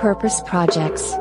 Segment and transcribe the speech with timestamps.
[0.00, 1.18] Purpose Projects.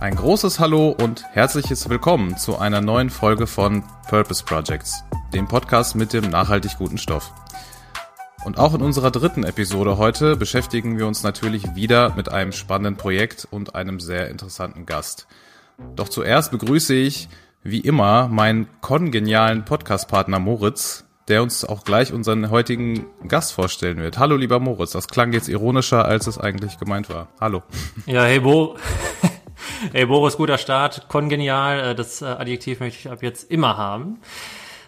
[0.00, 5.96] Ein großes Hallo und herzliches Willkommen zu einer neuen Folge von Purpose Projects, dem Podcast
[5.96, 7.32] mit dem nachhaltig guten Stoff.
[8.48, 12.96] Und auch in unserer dritten Episode heute beschäftigen wir uns natürlich wieder mit einem spannenden
[12.96, 15.26] Projekt und einem sehr interessanten Gast.
[15.96, 17.28] Doch zuerst begrüße ich,
[17.62, 24.18] wie immer, meinen kongenialen Podcastpartner Moritz, der uns auch gleich unseren heutigen Gast vorstellen wird.
[24.18, 24.92] Hallo, lieber Moritz.
[24.92, 27.28] Das klang jetzt ironischer, als es eigentlich gemeint war.
[27.42, 27.62] Hallo.
[28.06, 28.78] Ja, hey Bo.
[29.92, 31.06] hey Boris, guter Start.
[31.08, 31.90] Kongenial.
[31.90, 34.20] Äh, das äh, Adjektiv möchte ich ab jetzt immer haben.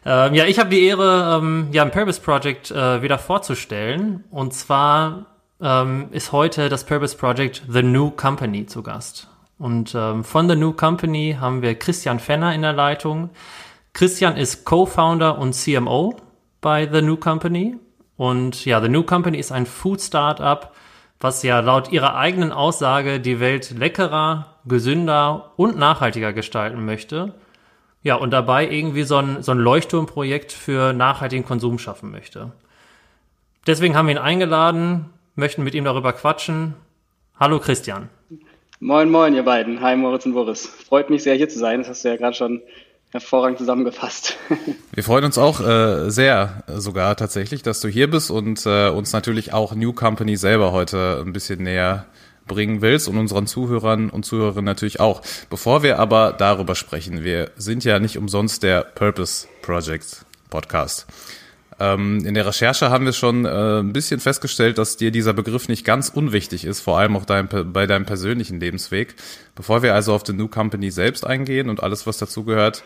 [0.04, 4.24] Ähm, ja, ich habe die Ehre, ähm, ja, ein Purpose Project äh, wieder vorzustellen.
[4.30, 5.26] Und zwar
[5.60, 9.28] ähm, ist heute das Purpose Project The New Company zu Gast.
[9.58, 13.30] Und ähm, von The New Company haben wir Christian Fenner in der Leitung.
[13.92, 16.16] Christian ist Co-Founder und CMO
[16.60, 17.76] bei The New Company.
[18.16, 20.72] Und ja, The New Company ist ein Food Startup,
[21.20, 27.34] was ja laut ihrer eigenen Aussage die Welt leckerer, gesünder und nachhaltiger gestalten möchte.
[28.02, 32.52] Ja, und dabei irgendwie so ein, so ein Leuchtturmprojekt für nachhaltigen Konsum schaffen möchte.
[33.66, 36.74] Deswegen haben wir ihn eingeladen, möchten mit ihm darüber quatschen.
[37.38, 38.08] Hallo Christian.
[38.80, 39.82] Moin, moin, ihr beiden.
[39.82, 40.64] Hi, Moritz und Boris.
[40.64, 41.80] Freut mich sehr, hier zu sein.
[41.80, 42.62] Das hast du ja gerade schon
[43.10, 44.38] hervorragend zusammengefasst.
[44.92, 49.12] Wir freuen uns auch äh, sehr sogar tatsächlich, dass du hier bist und äh, uns
[49.12, 52.06] natürlich auch New Company selber heute ein bisschen näher
[52.46, 55.22] bringen willst und unseren Zuhörern und Zuhörerinnen natürlich auch.
[55.48, 61.06] Bevor wir aber darüber sprechen, wir sind ja nicht umsonst der Purpose Project Podcast.
[61.80, 65.68] Ähm, in der Recherche haben wir schon äh, ein bisschen festgestellt, dass dir dieser Begriff
[65.68, 69.14] nicht ganz unwichtig ist, vor allem auch dein, bei deinem persönlichen Lebensweg.
[69.54, 72.82] Bevor wir also auf die New Company selbst eingehen und alles, was dazugehört,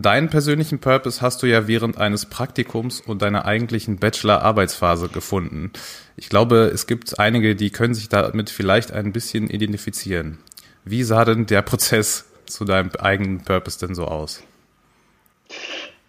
[0.00, 5.72] Deinen persönlichen Purpose hast du ja während eines Praktikums und deiner eigentlichen Bachelor-Arbeitsphase gefunden.
[6.16, 10.38] Ich glaube, es gibt einige, die können sich damit vielleicht ein bisschen identifizieren.
[10.84, 14.42] Wie sah denn der Prozess zu deinem eigenen Purpose denn so aus?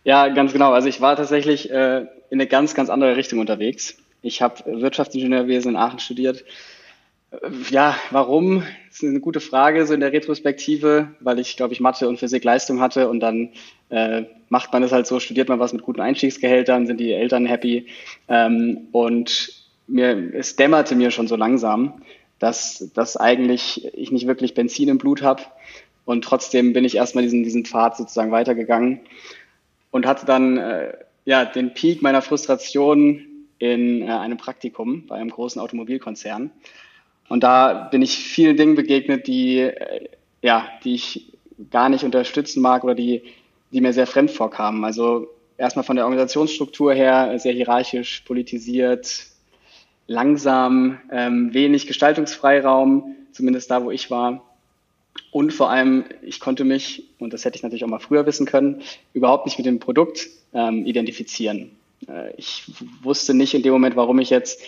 [0.04, 0.72] Ja, ganz genau.
[0.72, 3.98] Also ich war tatsächlich äh, in eine ganz, ganz andere Richtung unterwegs.
[4.22, 6.46] Ich habe Wirtschaftsingenieurwesen in Aachen studiert,
[7.70, 8.64] ja, warum?
[8.90, 12.20] Das ist eine gute Frage, so in der Retrospektive, weil ich, glaube ich, Mathe und
[12.20, 13.52] Physik Leistung hatte und dann
[13.92, 17.46] äh, macht man es halt so, studiert man was mit guten Einstiegsgehältern, sind die Eltern
[17.46, 17.88] happy.
[18.28, 19.54] Ähm, und
[19.88, 22.02] mir, es dämmerte mir schon so langsam,
[22.40, 25.44] dass, dass eigentlich ich nicht wirklich Benzin im Blut habe
[26.06, 29.02] und trotzdem bin ich erstmal diesen, diesen Pfad sozusagen weitergegangen
[29.92, 30.94] und hatte dann äh,
[31.26, 33.26] ja den Peak meiner Frustration
[33.60, 36.50] in äh, einem Praktikum bei einem großen Automobilkonzern.
[37.30, 40.10] Und da bin ich vielen Dingen begegnet, die, äh,
[40.42, 41.32] ja, die ich
[41.70, 43.22] gar nicht unterstützen mag oder die,
[43.72, 44.84] die mir sehr fremd vorkamen.
[44.84, 45.28] Also
[45.58, 49.26] erstmal von der Organisationsstruktur her sehr hierarchisch, politisiert,
[50.08, 54.44] langsam, ähm, wenig Gestaltungsfreiraum, zumindest da, wo ich war.
[55.32, 58.46] Und vor allem, ich konnte mich, und das hätte ich natürlich auch mal früher wissen
[58.46, 58.82] können,
[59.14, 61.72] überhaupt nicht mit dem Produkt ähm, identifizieren.
[62.08, 62.66] Äh, ich
[63.02, 64.62] wusste nicht in dem Moment, warum ich jetzt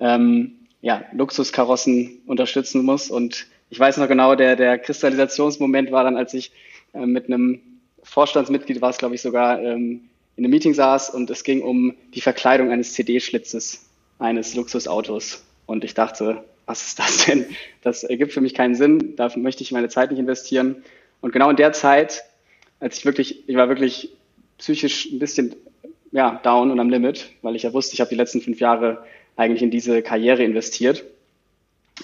[0.00, 3.10] ähm, ja, Luxuskarossen unterstützen muss.
[3.10, 6.52] Und ich weiß noch genau, der, der Kristallisationsmoment war dann, als ich
[6.94, 7.60] äh, mit einem
[8.08, 11.94] Vorstandsmitglied, war es glaube ich sogar, ähm, in einem Meeting saß und es ging um
[12.14, 13.86] die Verkleidung eines CD-Schlitzes
[14.18, 15.44] eines Luxusautos.
[15.66, 17.46] Und ich dachte, was ist das denn?
[17.82, 20.82] Das ergibt für mich keinen Sinn, dafür möchte ich meine Zeit nicht investieren.
[21.20, 22.24] Und genau in der Zeit,
[22.80, 24.10] als ich wirklich, ich war wirklich
[24.58, 25.54] psychisch ein bisschen
[26.10, 29.04] ja, down und am Limit, weil ich ja wusste, ich habe die letzten fünf Jahre
[29.36, 31.04] eigentlich in diese Karriere investiert.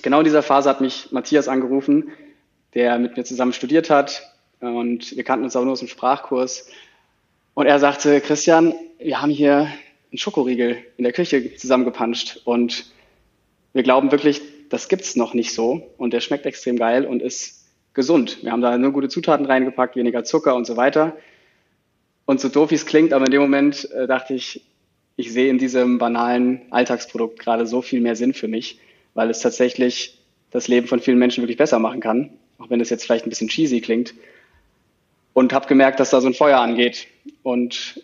[0.02, 2.10] Genau in dieser Phase hat mich Matthias angerufen,
[2.74, 4.33] der mit mir zusammen studiert hat
[4.66, 6.68] und wir kannten uns auch nur aus dem Sprachkurs.
[7.54, 9.68] Und er sagte, Christian, wir haben hier
[10.10, 12.86] einen Schokoriegel in der Küche zusammengepanscht und
[13.72, 17.64] wir glauben wirklich, das gibt's noch nicht so und der schmeckt extrem geil und ist
[17.92, 18.42] gesund.
[18.42, 21.16] Wir haben da nur gute Zutaten reingepackt, weniger Zucker und so weiter.
[22.26, 24.62] Und so doof wie es klingt, aber in dem Moment äh, dachte ich,
[25.16, 28.80] ich sehe in diesem banalen Alltagsprodukt gerade so viel mehr Sinn für mich,
[29.14, 30.18] weil es tatsächlich
[30.50, 33.30] das Leben von vielen Menschen wirklich besser machen kann, auch wenn es jetzt vielleicht ein
[33.30, 34.14] bisschen cheesy klingt.
[35.34, 37.06] Und habe gemerkt, dass da so ein Feuer angeht.
[37.42, 38.00] Und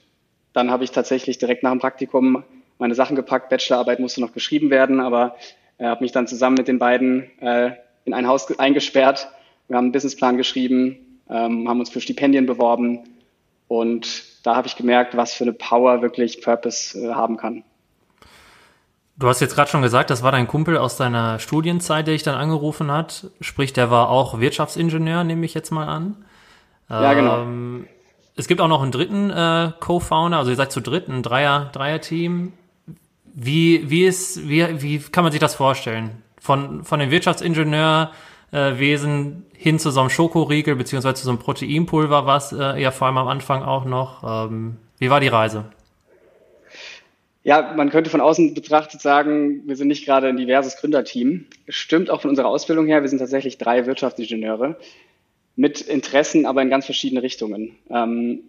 [0.52, 2.44] dann habe ich tatsächlich direkt nach dem Praktikum
[2.78, 3.48] meine Sachen gepackt.
[3.48, 5.36] Bachelorarbeit musste noch geschrieben werden, aber
[5.78, 7.72] äh, habe mich dann zusammen mit den beiden äh,
[8.04, 9.28] in ein Haus eingesperrt.
[9.68, 10.98] Wir haben einen Businessplan geschrieben,
[11.28, 13.00] ähm, haben uns für Stipendien beworben
[13.68, 17.62] und da habe ich gemerkt, was für eine Power wirklich Purpose äh, haben kann.
[19.16, 22.22] Du hast jetzt gerade schon gesagt, das war dein Kumpel aus deiner Studienzeit, der dich
[22.22, 23.26] dann angerufen hat.
[23.40, 26.24] Sprich, der war auch Wirtschaftsingenieur, nehme ich jetzt mal an.
[26.90, 27.42] Ja, genau.
[27.42, 27.86] Ähm,
[28.36, 31.70] es gibt auch noch einen dritten äh, Co-Founder, also ihr seid zu dritt, ein Dreier,
[31.72, 32.52] Dreier-Team.
[33.32, 36.22] Wie, wie, ist, wie, wie kann man sich das vorstellen?
[36.40, 42.52] Von, von dem Wirtschaftsingenieurwesen hin zu so einem Schokoriegel beziehungsweise zu so einem Proteinpulver, was
[42.52, 44.48] äh, ja vor allem am Anfang auch noch.
[44.48, 45.66] Ähm, wie war die Reise?
[47.42, 51.46] Ja, man könnte von außen betrachtet sagen, wir sind nicht gerade ein diverses Gründerteam.
[51.68, 54.76] Stimmt auch von unserer Ausbildung her, wir sind tatsächlich drei Wirtschaftsingenieure
[55.56, 57.76] mit Interessen, aber in ganz verschiedene Richtungen.
[57.90, 58.40] Ähm,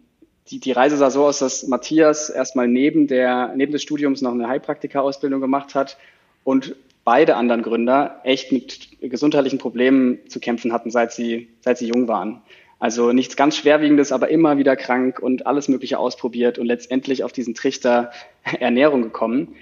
[0.49, 4.33] die, die Reise sah so aus, dass Matthias erstmal neben, der, neben des Studiums noch
[4.33, 5.97] eine Heilpraktika-Ausbildung gemacht hat
[6.43, 11.87] und beide anderen Gründer echt mit gesundheitlichen Problemen zu kämpfen hatten, seit sie, seit sie
[11.87, 12.41] jung waren.
[12.79, 17.31] Also nichts ganz Schwerwiegendes, aber immer wieder krank und alles Mögliche ausprobiert und letztendlich auf
[17.31, 18.11] diesen Trichter
[18.59, 19.55] Ernährung gekommen.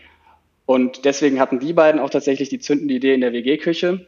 [0.65, 4.06] Und deswegen hatten die beiden auch tatsächlich die zündende Idee in der WG-Küche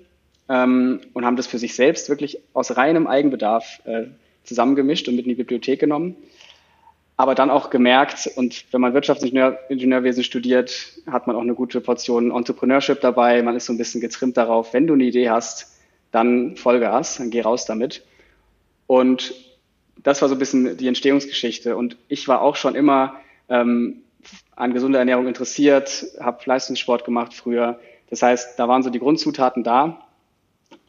[0.50, 4.06] ähm, und haben das für sich selbst wirklich aus reinem Eigenbedarf äh,
[4.44, 6.16] zusammengemischt und mit in die Bibliothek genommen
[7.22, 12.32] aber dann auch gemerkt, und wenn man Wirtschaftsingenieurwesen studiert, hat man auch eine gute Portion
[12.32, 13.44] Entrepreneurship dabei.
[13.44, 15.78] Man ist so ein bisschen getrimmt darauf, wenn du eine Idee hast,
[16.10, 18.04] dann Vollgas, dann geh raus damit.
[18.88, 19.36] Und
[20.02, 21.78] das war so ein bisschen die Entstehungsgeschichte.
[21.78, 23.14] Und ich war auch schon immer
[23.50, 24.02] ähm,
[24.56, 27.80] an gesunder Ernährung interessiert, habe Leistungssport gemacht früher.
[28.10, 30.08] Das heißt, da waren so die Grundzutaten da.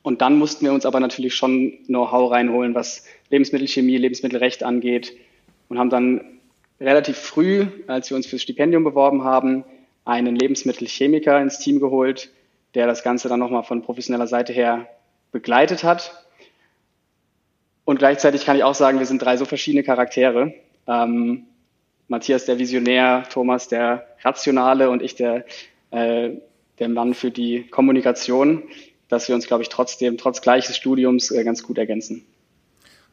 [0.03, 5.17] Und dann mussten wir uns aber natürlich schon Know-how reinholen, was Lebensmittelchemie, Lebensmittelrecht angeht,
[5.69, 6.41] und haben dann
[6.81, 9.65] relativ früh, als wir uns fürs Stipendium beworben haben,
[10.05, 12.31] einen Lebensmittelchemiker ins Team geholt,
[12.75, 14.89] der das Ganze dann nochmal von professioneller Seite her
[15.31, 16.27] begleitet hat.
[17.85, 20.55] Und gleichzeitig kann ich auch sagen, wir sind drei so verschiedene Charaktere.
[20.87, 21.45] Ähm,
[22.09, 25.45] Matthias der Visionär, Thomas der Rationale und ich der,
[25.91, 26.31] äh,
[26.79, 28.65] der Mann für die Kommunikation,
[29.12, 32.25] dass wir uns, glaube ich, trotzdem, trotz gleiches Studiums äh, ganz gut ergänzen.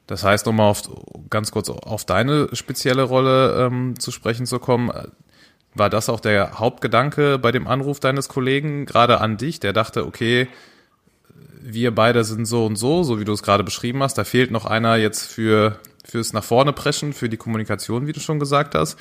[0.07, 0.83] Das heißt, um mal auf,
[1.29, 4.91] ganz kurz auf deine spezielle Rolle ähm, zu sprechen zu kommen,
[5.75, 10.05] war das auch der Hauptgedanke bei dem Anruf deines Kollegen, gerade an dich, der dachte,
[10.05, 10.47] okay,
[11.61, 14.51] wir beide sind so und so, so wie du es gerade beschrieben hast, da fehlt
[14.51, 18.73] noch einer jetzt für fürs nach vorne preschen, für die Kommunikation, wie du schon gesagt
[18.73, 18.97] hast.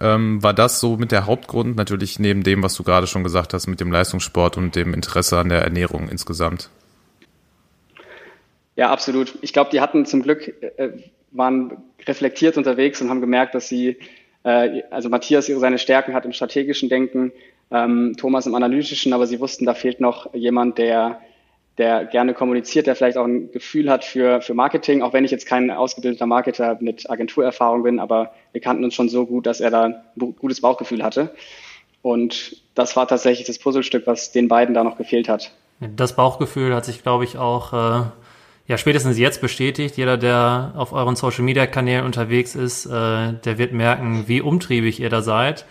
[0.00, 3.54] Ähm, war das so mit der Hauptgrund, natürlich neben dem, was du gerade schon gesagt
[3.54, 6.70] hast, mit dem Leistungssport und dem Interesse an der Ernährung insgesamt?
[8.76, 9.34] Ja, absolut.
[9.40, 10.90] Ich glaube, die hatten zum Glück, äh,
[11.30, 11.76] waren
[12.06, 13.98] reflektiert unterwegs und haben gemerkt, dass sie,
[14.42, 17.32] äh, also Matthias seine Stärken hat im strategischen Denken,
[17.70, 21.20] ähm, Thomas im analytischen, aber sie wussten, da fehlt noch jemand, der,
[21.78, 25.30] der gerne kommuniziert, der vielleicht auch ein Gefühl hat für, für Marketing, auch wenn ich
[25.30, 29.60] jetzt kein ausgebildeter Marketer mit Agenturerfahrung bin, aber wir kannten uns schon so gut, dass
[29.60, 29.96] er da ein
[30.38, 31.34] gutes Bauchgefühl hatte.
[32.02, 35.52] Und das war tatsächlich das Puzzlestück, was den beiden da noch gefehlt hat.
[35.80, 38.04] Das Bauchgefühl hat sich, glaube ich, auch äh,
[38.66, 39.96] ja spätestens jetzt bestätigt.
[39.96, 42.90] Jeder, der auf euren Social Media Kanälen unterwegs ist, äh,
[43.32, 45.66] der wird merken, wie umtriebig ihr da seid.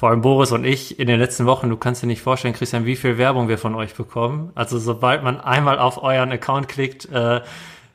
[0.00, 2.86] Vor allem Boris und ich in den letzten Wochen, du kannst dir nicht vorstellen, Christian,
[2.86, 4.50] wie viel Werbung wir von euch bekommen.
[4.54, 7.42] Also sobald man einmal auf euren Account klickt, äh,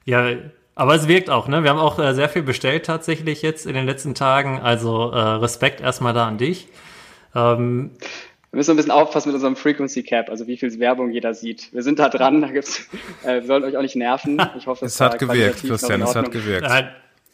[0.06, 0.28] ja,
[0.76, 1.64] aber es wirkt auch, ne?
[1.64, 4.60] Wir haben auch äh, sehr viel bestellt tatsächlich jetzt in den letzten Tagen.
[4.60, 6.68] Also äh, Respekt erstmal da an dich.
[7.34, 7.90] Ähm,
[8.52, 11.74] wir müssen ein bisschen aufpassen mit unserem Frequency Cap, also wie viel Werbung jeder sieht.
[11.74, 12.88] Wir sind da dran, da gibt's,
[13.24, 14.40] äh, wir sollen euch auch nicht nerven.
[14.60, 16.70] Ich hoffe, es, es hat gewirkt, Christian, es hat gewirkt.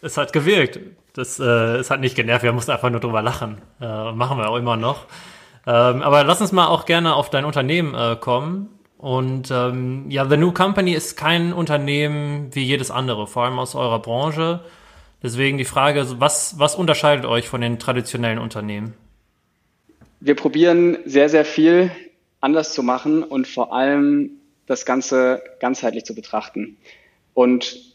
[0.01, 0.79] Es hat gewirkt.
[1.13, 3.61] Das, äh, es hat nicht genervt, wir mussten einfach nur drüber lachen.
[3.79, 5.05] Äh, machen wir auch immer noch.
[5.67, 8.69] Ähm, aber lass uns mal auch gerne auf dein Unternehmen äh, kommen.
[8.97, 13.75] Und ähm, ja, The New Company ist kein Unternehmen wie jedes andere, vor allem aus
[13.75, 14.61] eurer Branche.
[15.23, 18.95] Deswegen die Frage, was, was unterscheidet euch von den traditionellen Unternehmen?
[20.21, 21.91] wir probieren sehr, sehr viel
[22.39, 24.31] anders zu machen und vor allem
[24.67, 26.77] das Ganze ganzheitlich zu betrachten.
[27.33, 27.90] Und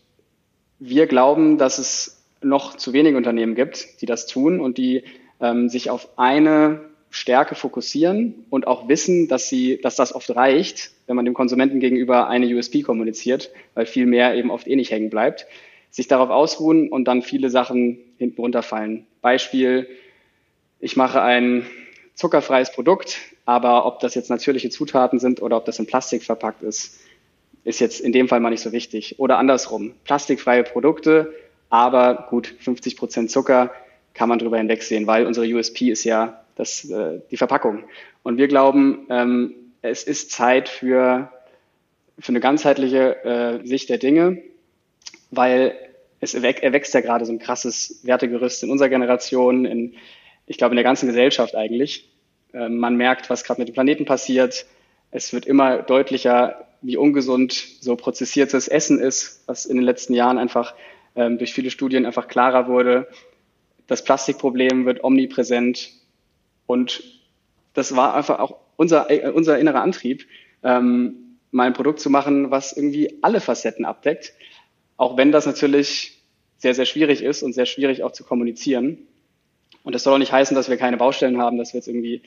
[0.78, 5.04] wir glauben, dass es noch zu wenige Unternehmen gibt, die das tun und die
[5.40, 6.80] ähm, sich auf eine
[7.10, 11.80] Stärke fokussieren und auch wissen, dass sie, dass das oft reicht, wenn man dem Konsumenten
[11.80, 15.46] gegenüber eine USP kommuniziert, weil viel mehr eben oft eh nicht hängen bleibt,
[15.90, 19.06] sich darauf ausruhen und dann viele Sachen hinten runterfallen.
[19.22, 19.88] Beispiel,
[20.78, 21.66] ich mache ein
[22.14, 26.62] zuckerfreies Produkt, aber ob das jetzt natürliche Zutaten sind oder ob das in Plastik verpackt
[26.62, 27.00] ist,
[27.66, 29.18] ist jetzt in dem Fall mal nicht so wichtig.
[29.18, 31.34] Oder andersrum, plastikfreie Produkte,
[31.68, 33.72] aber gut, 50 Prozent Zucker
[34.14, 37.84] kann man drüber hinwegsehen, weil unsere USP ist ja das, äh, die Verpackung.
[38.22, 41.30] Und wir glauben, ähm, es ist Zeit für,
[42.18, 44.42] für eine ganzheitliche äh, Sicht der Dinge,
[45.30, 45.76] weil
[46.20, 49.94] es erwächst ja gerade so ein krasses Wertegerüst in unserer Generation, in
[50.46, 52.08] ich glaube, in der ganzen Gesellschaft eigentlich.
[52.52, 54.66] Äh, man merkt, was gerade mit dem Planeten passiert.
[55.10, 60.38] Es wird immer deutlicher, wie ungesund so prozessiertes Essen ist, was in den letzten Jahren
[60.38, 60.74] einfach
[61.16, 63.08] ähm, durch viele Studien einfach klarer wurde.
[63.88, 65.90] Das Plastikproblem wird omnipräsent
[66.66, 67.02] und
[67.74, 70.26] das war einfach auch unser, äh, unser innerer Antrieb,
[70.62, 74.34] ähm, mal ein Produkt zu machen, was irgendwie alle Facetten abdeckt,
[74.96, 76.22] auch wenn das natürlich
[76.58, 78.98] sehr, sehr schwierig ist und sehr schwierig auch zu kommunizieren.
[79.82, 82.22] Und das soll auch nicht heißen, dass wir keine Baustellen haben, dass wir jetzt irgendwie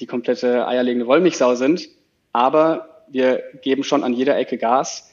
[0.00, 1.88] die komplette eierlegende Wollmilchsau sind.
[2.32, 5.12] Aber wir geben schon an jeder Ecke Gas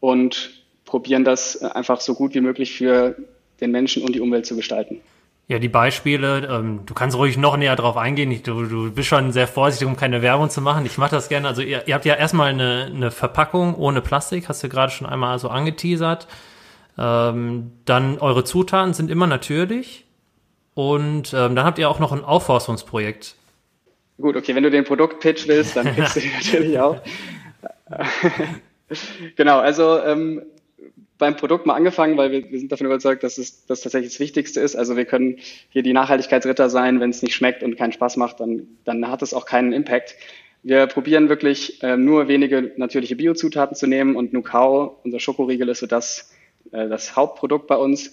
[0.00, 0.50] und
[0.84, 3.16] probieren das einfach so gut wie möglich für
[3.60, 5.00] den Menschen und die Umwelt zu gestalten.
[5.46, 8.30] Ja, die Beispiele, ähm, du kannst ruhig noch näher drauf eingehen.
[8.30, 10.86] Ich, du, du bist schon sehr vorsichtig, um keine Werbung zu machen.
[10.86, 11.46] Ich mache das gerne.
[11.48, 15.06] Also ihr, ihr habt ja erstmal eine, eine Verpackung ohne Plastik, hast du gerade schon
[15.06, 16.28] einmal so angeteasert.
[16.96, 20.06] Ähm, dann eure Zutaten sind immer natürlich.
[20.72, 23.36] Und ähm, dann habt ihr auch noch ein Aufforstungsprojekt.
[24.20, 27.00] Gut, okay, wenn du den Produktpitch willst, dann pitchst du den natürlich auch.
[29.36, 30.42] genau, also ähm,
[31.18, 34.20] beim Produkt mal angefangen, weil wir, wir sind davon überzeugt, dass es das tatsächlich das
[34.20, 34.76] Wichtigste ist.
[34.76, 35.38] Also wir können
[35.70, 39.22] hier die Nachhaltigkeitsritter sein, wenn es nicht schmeckt und keinen Spaß macht, dann, dann hat
[39.22, 40.16] es auch keinen Impact.
[40.62, 45.80] Wir probieren wirklich äh, nur wenige natürliche Biozutaten zu nehmen und Nukao, unser Schokoriegel, ist
[45.80, 46.32] so das,
[46.72, 48.10] äh, das Hauptprodukt bei uns.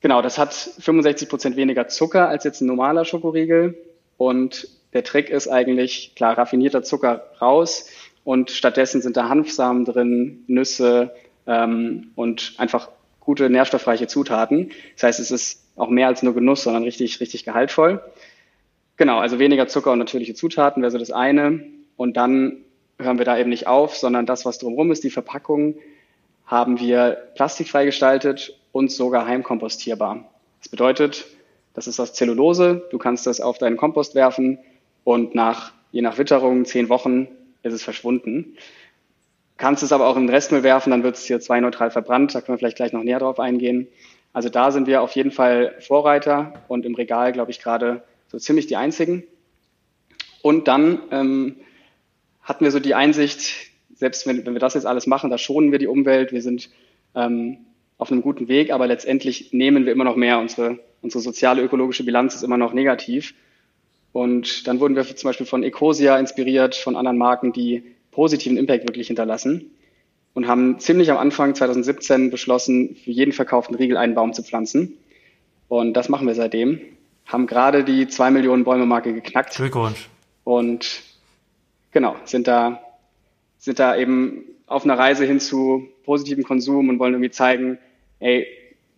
[0.00, 3.78] Genau, das hat 65 Prozent weniger Zucker als jetzt ein normaler Schokoriegel
[4.16, 7.88] und der Trick ist eigentlich, klar, raffinierter Zucker raus
[8.24, 11.12] und stattdessen sind da Hanfsamen drin, Nüsse,
[11.46, 14.70] ähm, und einfach gute nährstoffreiche Zutaten.
[14.94, 18.02] Das heißt, es ist auch mehr als nur Genuss, sondern richtig, richtig gehaltvoll.
[18.96, 21.64] Genau, also weniger Zucker und natürliche Zutaten wäre so das eine.
[21.96, 22.58] Und dann
[22.98, 25.76] hören wir da eben nicht auf, sondern das, was drumherum ist, die Verpackung,
[26.46, 30.28] haben wir plastikfrei gestaltet und sogar heimkompostierbar.
[30.60, 31.26] Das bedeutet,
[31.74, 34.58] das ist aus Zellulose, du kannst das auf deinen Kompost werfen
[35.04, 37.28] und nach, je nach Witterung, zehn Wochen
[37.62, 38.56] ist es verschwunden
[39.62, 42.34] kannst es aber auch in den Restmüll werfen, dann wird es CO2-neutral verbrannt.
[42.34, 43.86] Da können wir vielleicht gleich noch näher drauf eingehen.
[44.32, 48.40] Also da sind wir auf jeden Fall Vorreiter und im Regal, glaube ich, gerade so
[48.40, 49.22] ziemlich die einzigen.
[50.42, 51.56] Und dann ähm,
[52.42, 55.70] hatten wir so die Einsicht, selbst wenn, wenn wir das jetzt alles machen, da schonen
[55.70, 56.68] wir die Umwelt, wir sind
[57.14, 57.58] ähm,
[57.98, 60.40] auf einem guten Weg, aber letztendlich nehmen wir immer noch mehr.
[60.40, 63.32] Unsere, unsere soziale ökologische Bilanz ist immer noch negativ.
[64.12, 68.86] Und dann wurden wir zum Beispiel von Ecosia inspiriert, von anderen Marken, die positiven Impact
[68.86, 69.70] wirklich hinterlassen
[70.34, 74.98] und haben ziemlich am Anfang 2017 beschlossen, für jeden verkauften Riegel einen Baum zu pflanzen.
[75.68, 76.80] Und das machen wir seitdem.
[77.26, 79.54] Haben gerade die zwei Millionen Bäume Marke geknackt.
[79.54, 80.08] Glückwunsch.
[80.44, 81.02] Und
[81.92, 82.80] genau, sind da,
[83.58, 87.78] sind da eben auf einer Reise hin zu positivem Konsum und wollen irgendwie zeigen,
[88.18, 88.46] ey,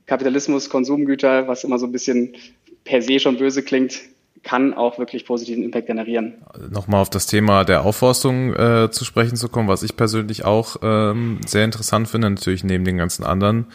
[0.06, 2.37] Kapitalismus, Konsumgüter, was immer so ein bisschen
[2.85, 4.00] per se schon böse klingt,
[4.44, 6.34] kann auch wirklich positiven Impact generieren.
[6.70, 10.76] Nochmal auf das Thema der Aufforstung äh, zu sprechen zu kommen, was ich persönlich auch
[10.82, 13.66] ähm, sehr interessant finde, natürlich neben den ganzen anderen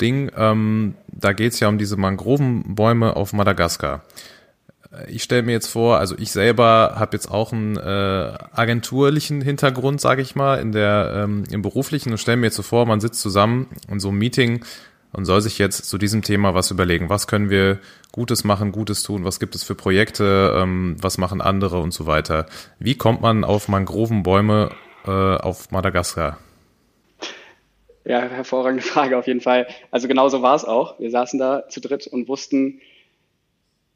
[0.00, 0.30] Dingen.
[0.36, 4.02] Ähm, da geht es ja um diese Mangrovenbäume auf Madagaskar.
[5.06, 10.00] Ich stelle mir jetzt vor, also ich selber habe jetzt auch einen äh, agenturlichen Hintergrund,
[10.00, 13.00] sage ich mal, in der ähm, im beruflichen und stelle mir jetzt so vor, man
[13.00, 14.64] sitzt zusammen in so einem Meeting
[15.12, 17.08] und soll sich jetzt zu diesem Thema was überlegen.
[17.08, 17.78] Was können wir
[18.12, 19.24] Gutes machen, Gutes tun?
[19.24, 20.54] Was gibt es für Projekte?
[20.56, 22.46] Ähm, was machen andere und so weiter?
[22.78, 24.70] Wie kommt man auf Mangrovenbäume
[25.06, 26.38] äh, auf Madagaskar?
[28.04, 29.66] Ja, hervorragende Frage auf jeden Fall.
[29.90, 30.98] Also genauso war es auch.
[30.98, 32.80] Wir saßen da zu dritt und wussten,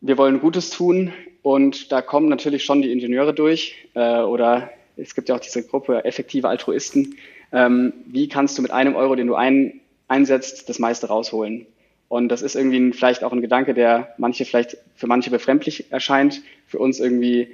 [0.01, 5.15] wir wollen Gutes tun und da kommen natürlich schon die Ingenieure durch äh, oder es
[5.15, 7.17] gibt ja auch diese Gruppe effektive Altruisten.
[7.53, 9.81] Ähm, wie kannst du mit einem Euro, den du ein
[10.15, 11.67] einsetzt, das meiste rausholen.
[12.09, 16.43] Und das ist irgendwie vielleicht auch ein Gedanke, der manche vielleicht für manche befremdlich erscheint,
[16.67, 17.49] für uns irgendwie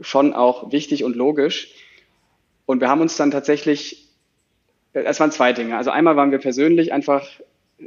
[0.00, 1.68] schon auch wichtig und logisch.
[2.66, 4.08] Und wir haben uns dann tatsächlich,
[4.92, 5.76] es waren zwei Dinge.
[5.76, 7.26] Also einmal waren wir persönlich einfach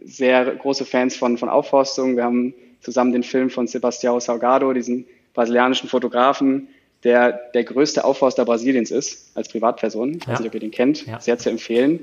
[0.03, 2.15] sehr große Fans von, von Aufforstung.
[2.15, 6.69] Wir haben zusammen den Film von Sebastião Salgado, diesen brasilianischen Fotografen,
[7.03, 10.17] der der größte Aufforster Brasiliens ist, als Privatperson.
[10.17, 11.05] Ich weiß nicht, ob ihr den kennt.
[11.05, 11.19] Ja.
[11.19, 11.99] Sehr zu empfehlen.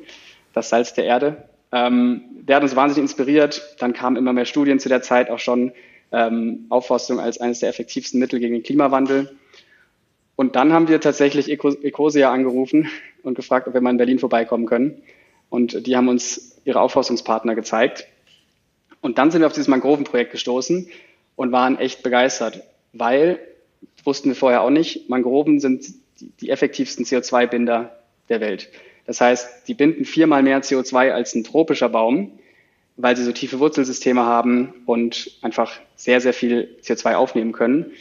[0.53, 1.49] Das Salz der Erde.
[1.73, 3.77] Ähm, der hat uns wahnsinnig inspiriert.
[3.79, 5.73] Dann kamen immer mehr Studien zu der Zeit auch schon
[6.13, 9.37] ähm, Aufforstung als eines der effektivsten Mittel gegen den Klimawandel.
[10.37, 12.89] Und dann haben wir tatsächlich Ecosia angerufen
[13.23, 15.03] und gefragt, ob wir mal in Berlin vorbeikommen können.
[15.51, 18.07] Und die haben uns ihre Aufforstungspartner gezeigt.
[19.01, 20.89] Und dann sind wir auf dieses Mangrovenprojekt gestoßen
[21.37, 22.63] und waren echt begeistert,
[22.93, 23.39] weil,
[24.05, 25.87] wussten wir vorher auch nicht, Mangroven sind
[26.21, 27.99] die, die effektivsten CO2-Binder
[28.29, 28.69] der Welt.
[29.13, 32.31] Das heißt, die binden viermal mehr CO2 als ein tropischer Baum,
[32.97, 37.93] weil sie so tiefe Wurzelsysteme haben und einfach sehr, sehr viel CO2 aufnehmen können.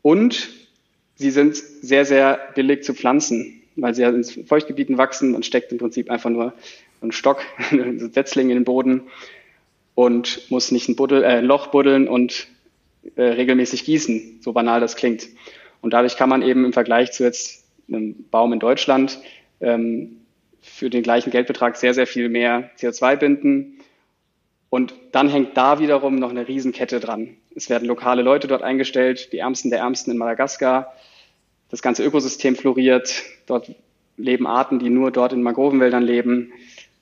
[0.00, 0.50] Und
[1.16, 5.32] sie sind sehr, sehr billig zu pflanzen, weil sie ja in Feuchtgebieten wachsen.
[5.32, 6.52] Man steckt im Prinzip einfach nur
[7.00, 7.40] einen Stock,
[7.72, 9.08] einen Setzling in den Boden
[9.96, 12.46] und muss nicht ein, Buddel, äh, ein Loch buddeln und
[13.16, 15.26] äh, regelmäßig gießen, so banal das klingt.
[15.80, 19.18] Und dadurch kann man eben im Vergleich zu jetzt einem Baum in Deutschland
[19.62, 20.18] ähm,
[20.60, 23.80] für den gleichen Geldbetrag sehr, sehr viel mehr CO2 binden.
[24.70, 27.36] Und dann hängt da wiederum noch eine Riesenkette dran.
[27.54, 30.94] Es werden lokale Leute dort eingestellt, die Ärmsten der Ärmsten in Madagaskar.
[31.68, 33.22] Das ganze Ökosystem floriert.
[33.46, 33.74] Dort
[34.16, 36.52] leben Arten, die nur dort in Mangrovenwäldern leben.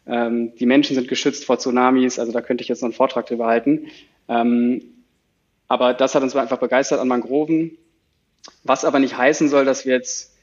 [0.07, 2.19] Ähm, die Menschen sind geschützt vor Tsunamis.
[2.19, 3.87] Also da könnte ich jetzt noch einen Vortrag drüber halten.
[4.29, 4.83] Ähm,
[5.69, 7.77] aber das hat uns einfach begeistert an Mangroven.
[8.65, 10.37] Was aber nicht heißen soll, dass wir jetzt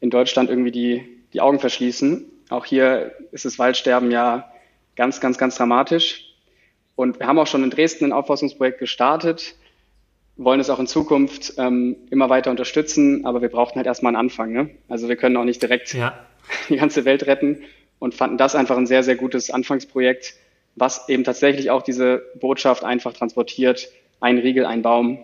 [0.00, 2.24] in Deutschland irgendwie die, die Augen verschließen.
[2.50, 4.50] Auch hier ist das Waldsterben ja
[4.96, 6.24] ganz, ganz, ganz dramatisch.
[6.96, 9.54] Und wir haben auch schon in Dresden ein Aufforstungsprojekt gestartet,
[10.36, 14.20] wollen es auch in Zukunft ähm, immer weiter unterstützen, aber wir brauchten halt erstmal einen
[14.20, 14.52] Anfang.
[14.52, 14.70] Ne?
[14.88, 16.18] Also wir können auch nicht direkt ja.
[16.68, 17.62] die ganze Welt retten
[17.98, 20.34] und fanden das einfach ein sehr, sehr gutes Anfangsprojekt,
[20.76, 23.88] was eben tatsächlich auch diese Botschaft einfach transportiert.
[24.20, 25.18] Ein Riegel, ein Baum,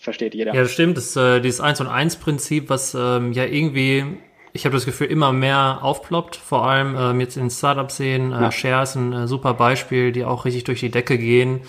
[0.00, 0.54] versteht jeder.
[0.54, 0.96] Ja, das stimmt.
[0.96, 4.04] Das, äh, dieses 1 und 1 Prinzip, was ähm, ja irgendwie,
[4.56, 8.32] ich habe das Gefühl, immer mehr aufploppt, vor allem ähm, jetzt in Startup-Szenen.
[8.32, 8.52] Äh, ja.
[8.52, 11.62] Share ist ein äh, super Beispiel, die auch richtig durch die Decke gehen.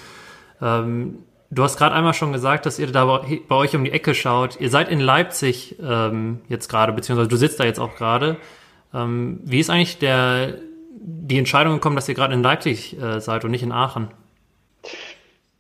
[0.62, 3.92] Ähm, du hast gerade einmal schon gesagt, dass ihr da bei, bei, euch um die
[3.92, 4.62] Ecke schaut.
[4.62, 8.38] Ihr seid in Leipzig ähm, jetzt gerade, beziehungsweise du sitzt da jetzt auch gerade.
[8.94, 10.60] Ähm, wie ist eigentlich der,
[10.92, 14.10] die Entscheidung gekommen, dass ihr gerade in Leipzig äh, seid und nicht in Aachen?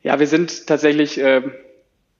[0.03, 1.41] Ja, wir sind tatsächlich äh,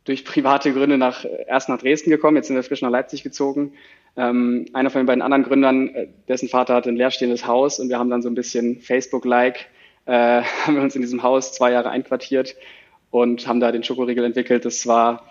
[0.06, 3.74] durch private Gründe nach, erst nach Dresden gekommen, jetzt sind wir frisch nach Leipzig gezogen.
[4.18, 7.90] Ähm, einer von den beiden anderen Gründern, äh, dessen Vater hat ein leerstehendes Haus und
[7.90, 9.68] wir haben dann so ein bisschen Facebook-like,
[10.06, 12.56] äh, haben wir uns in diesem Haus zwei Jahre einquartiert
[13.12, 14.66] und haben da den Schokoriegel entwickelt.
[14.66, 15.24] Das war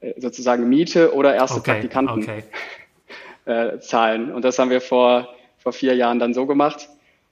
[0.00, 2.44] äh, sozusagen Miete oder erste okay, Praktikanten okay.
[3.46, 4.32] Äh, zahlen.
[4.32, 6.90] Und das haben wir vor, vor vier Jahren dann so gemacht.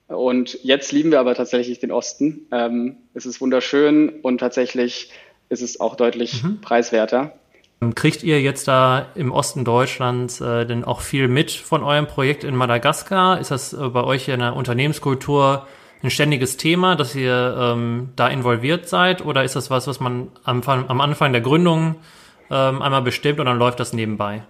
[0.08, 2.46] Und jetzt lieben wir aber tatsächlich den Osten.
[2.50, 5.10] Ähm, es ist wunderschön und tatsächlich
[5.50, 6.62] ist es auch deutlich mhm.
[6.62, 7.38] preiswerter.
[7.94, 12.42] Kriegt ihr jetzt da im Osten Deutschlands äh, denn auch viel mit von eurem Projekt
[12.42, 13.40] in Madagaskar?
[13.40, 15.64] Ist das äh, bei euch in der Unternehmenskultur
[16.02, 19.24] ein ständiges Thema, dass ihr ähm, da involviert seid?
[19.24, 21.96] Oder ist das was, was man am, am Anfang der Gründung
[22.50, 24.42] ähm, einmal bestimmt und dann läuft das nebenbei?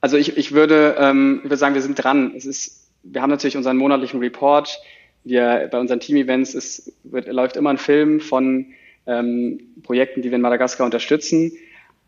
[0.00, 2.32] Also ich, ich, würde, ähm, sagen, wir sind dran.
[2.36, 4.76] Es ist, wir haben natürlich unseren monatlichen Report.
[5.22, 8.66] Wir, bei unseren Team-Events läuft immer ein Film von
[9.06, 11.52] ähm, Projekten, die wir in Madagaskar unterstützen.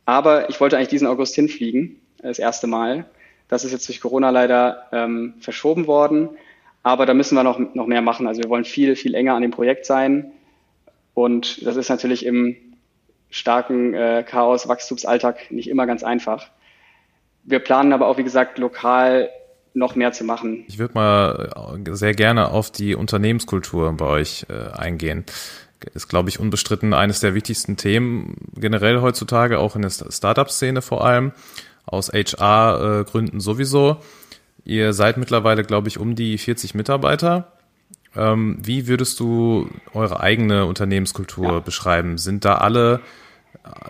[0.09, 3.05] Aber ich wollte eigentlich diesen August hinfliegen, das erste Mal.
[3.47, 6.31] Das ist jetzt durch Corona leider ähm, verschoben worden.
[6.83, 8.27] Aber da müssen wir noch, noch mehr machen.
[8.27, 10.33] Also wir wollen viel, viel enger an dem Projekt sein.
[11.13, 12.57] Und das ist natürlich im
[13.29, 16.49] starken äh, Chaos, Wachstumsalltag nicht immer ganz einfach.
[17.45, 19.29] Wir planen aber auch, wie gesagt, lokal
[19.75, 20.65] noch mehr zu machen.
[20.69, 25.27] Ich würde mal sehr gerne auf die Unternehmenskultur bei euch äh, eingehen
[25.95, 31.05] ist, glaube ich, unbestritten eines der wichtigsten Themen generell heutzutage, auch in der Startup-Szene vor
[31.05, 31.33] allem,
[31.87, 33.99] aus HR-Gründen sowieso.
[34.65, 37.53] Ihr seid mittlerweile, glaube ich, um die 40 Mitarbeiter.
[38.17, 41.61] Ähm, wie würdest du eure eigene Unternehmenskultur ja.
[41.61, 42.19] beschreiben?
[42.19, 43.01] Sind da alle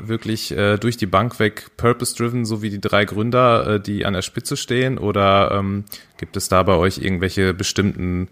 [0.01, 4.15] wirklich äh, durch die Bank weg purpose-driven, so wie die drei Gründer, äh, die an
[4.15, 4.99] der Spitze stehen?
[4.99, 5.85] Oder ähm,
[6.17, 8.29] gibt es da bei euch irgendwelche bestimmten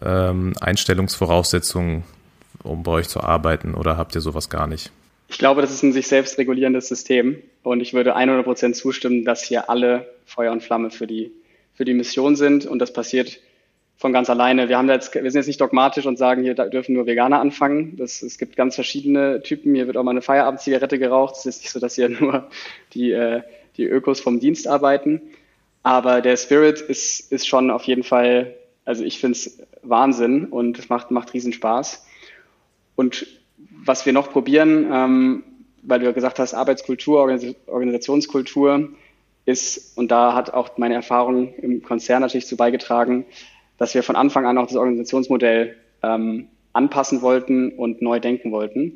[0.00, 2.04] ähm, Einstellungsvoraussetzungen,
[2.64, 4.90] um bei euch zu arbeiten oder habt ihr sowas gar nicht?
[5.28, 9.24] Ich glaube, das ist ein sich selbst regulierendes System und ich würde 100 Prozent zustimmen,
[9.24, 11.32] dass hier alle Feuer und Flamme für die,
[11.74, 13.40] für die Mission sind und das passiert
[13.96, 14.68] von ganz alleine.
[14.68, 17.96] Wir, haben jetzt, wir sind jetzt nicht dogmatisch und sagen, hier dürfen nur Veganer anfangen.
[17.96, 19.74] Das, es gibt ganz verschiedene Typen.
[19.74, 21.36] Hier wird auch mal eine Feierabendzigarette geraucht.
[21.36, 22.48] Es ist nicht so, dass hier nur
[22.94, 23.42] die, äh,
[23.76, 25.22] die Ökos vom Dienst arbeiten.
[25.84, 30.78] Aber der Spirit ist, ist schon auf jeden Fall, also ich finde es Wahnsinn und
[30.78, 32.04] es macht, macht riesen Spaß.
[32.96, 33.26] Und
[33.84, 35.44] was wir noch probieren, ähm,
[35.82, 37.20] weil du ja gesagt hast, Arbeitskultur,
[37.66, 38.90] Organisationskultur
[39.44, 43.24] ist, und da hat auch meine Erfahrung im Konzern natürlich zu beigetragen,
[43.78, 48.92] dass wir von Anfang an auch das Organisationsmodell ähm, anpassen wollten und neu denken wollten.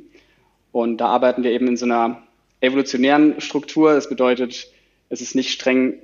[0.73, 2.23] Und da arbeiten wir eben in so einer
[2.61, 3.95] evolutionären Struktur.
[3.95, 4.71] Das bedeutet,
[5.09, 5.95] es ist nicht streng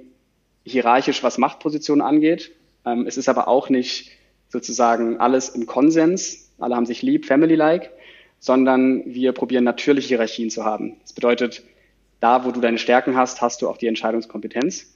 [0.64, 2.52] hierarchisch, was Machtpositionen angeht.
[2.85, 4.11] Ähm, es ist aber auch nicht
[4.48, 7.91] sozusagen alles im Konsens, alle haben sich lieb, family-like,
[8.38, 10.97] sondern wir probieren natürliche Hierarchien zu haben.
[11.03, 11.62] Das bedeutet,
[12.21, 14.95] da, wo du deine Stärken hast, hast du auch die Entscheidungskompetenz.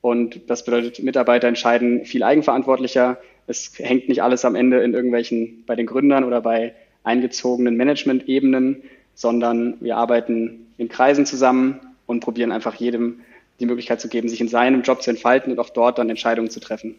[0.00, 3.18] Und das bedeutet, Mitarbeiter entscheiden viel eigenverantwortlicher.
[3.46, 8.82] Es hängt nicht alles am Ende in irgendwelchen, bei den Gründern oder bei eingezogenen Management-Ebenen,
[9.14, 11.80] sondern wir arbeiten in Kreisen zusammen.
[12.08, 13.20] und probieren einfach jedem
[13.60, 16.50] die Möglichkeit zu geben, sich in seinem Job zu entfalten und auch dort dann Entscheidungen
[16.50, 16.96] zu treffen.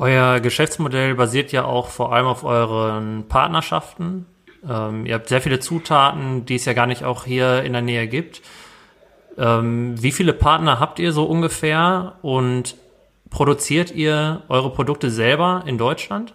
[0.00, 4.26] Euer Geschäftsmodell basiert ja auch vor allem auf euren Partnerschaften.
[4.68, 7.82] Ähm, ihr habt sehr viele Zutaten, die es ja gar nicht auch hier in der
[7.82, 8.40] Nähe gibt.
[9.36, 12.76] Ähm, wie viele Partner habt ihr so ungefähr und
[13.28, 16.32] produziert ihr eure Produkte selber in Deutschland?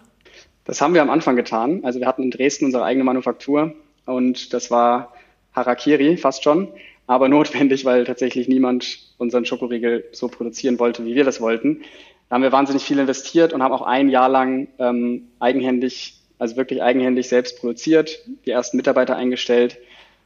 [0.66, 1.80] Das haben wir am Anfang getan.
[1.84, 3.72] Also wir hatten in Dresden unsere eigene Manufaktur
[4.04, 5.14] und das war
[5.54, 6.68] Harakiri fast schon,
[7.06, 11.82] aber notwendig, weil tatsächlich niemand unseren Schokoriegel so produzieren wollte, wie wir das wollten.
[12.28, 16.56] Da haben wir wahnsinnig viel investiert und haben auch ein Jahr lang ähm, eigenhändig, also
[16.56, 19.78] wirklich eigenhändig selbst produziert, die ersten Mitarbeiter eingestellt.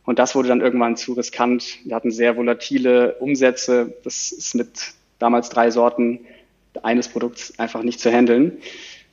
[0.04, 1.78] Und das wurde dann irgendwann zu riskant.
[1.84, 3.94] Wir hatten sehr volatile Umsätze.
[4.04, 4.70] Das ist mit
[5.18, 6.20] damals drei Sorten
[6.82, 8.58] eines Produkts einfach nicht zu handeln.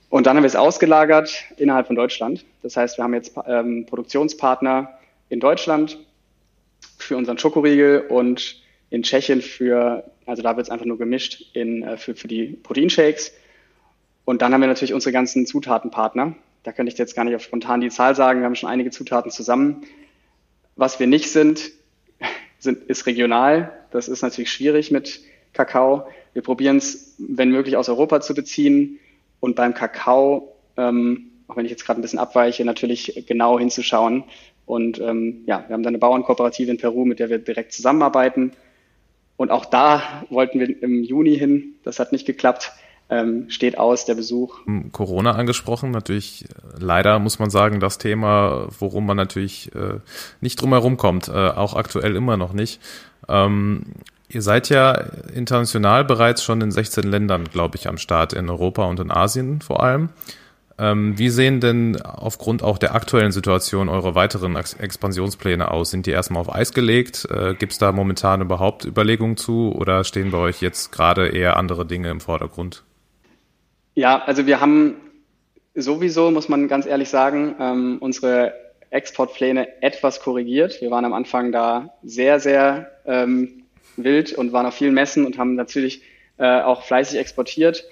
[0.10, 2.46] Und dann haben wir es ausgelagert innerhalb von Deutschland.
[2.62, 4.98] Das heißt, wir haben jetzt ähm, Produktionspartner
[5.30, 6.00] in Deutschland
[6.98, 8.62] für unseren Schokoriegel und
[8.96, 12.58] in Tschechien für, also da wird es einfach nur gemischt in, äh, für, für die
[12.64, 13.34] Proteinshakes.
[14.24, 16.34] Und dann haben wir natürlich unsere ganzen Zutatenpartner.
[16.64, 18.40] Da könnte ich jetzt gar nicht auf spontan die Zahl sagen.
[18.40, 19.84] Wir haben schon einige Zutaten zusammen.
[20.78, 21.72] Was wir nicht sind,
[22.60, 23.74] sind ist regional.
[23.92, 25.20] Das ist natürlich schwierig mit
[25.52, 26.08] Kakao.
[26.32, 29.00] Wir probieren es, wenn möglich, aus Europa zu beziehen
[29.42, 34.24] und beim Kakao, ähm, auch wenn ich jetzt gerade ein bisschen abweiche, natürlich genau hinzuschauen.
[34.66, 38.54] Und ähm, ja, wir haben da eine Bauernkooperative in Peru, mit der wir direkt zusammenarbeiten.
[39.38, 41.76] Und auch da wollten wir im Juni hin.
[41.84, 42.72] Das hat nicht geklappt.
[43.08, 44.62] Ähm, steht aus, der Besuch.
[44.92, 46.46] Corona angesprochen, natürlich
[46.76, 50.00] leider muss man sagen, das Thema, worum man natürlich äh,
[50.42, 52.82] nicht drum herum kommt, äh, auch aktuell immer noch nicht.
[53.30, 53.84] Ähm,
[54.28, 54.92] Ihr seid ja
[55.34, 59.62] international bereits schon in 16 Ländern, glaube ich, am Start, in Europa und in Asien
[59.62, 60.10] vor allem.
[60.78, 65.92] Ähm, wie sehen denn aufgrund auch der aktuellen Situation eure weiteren Ex Expansionspläne aus?
[65.92, 67.28] Sind die erstmal auf Eis gelegt?
[67.32, 71.56] Äh, Gibt es da momentan überhaupt Überlegungen zu oder stehen bei euch jetzt gerade eher
[71.56, 72.84] andere Dinge im Vordergrund?
[73.94, 74.96] Ja, also wir haben
[75.76, 78.54] sowieso, muss man ganz ehrlich sagen, ähm, unsere
[78.90, 80.82] Exportpläne etwas korrigiert.
[80.82, 83.64] Wir waren am Anfang da sehr, sehr ähm,
[83.96, 86.02] wild und waren auf vielen Messen und haben natürlich
[86.38, 87.86] äh, auch fleißig exportiert.